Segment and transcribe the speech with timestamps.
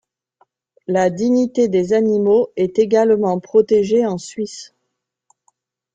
[0.87, 4.73] La dignité des animaux est également protégée en Suisse.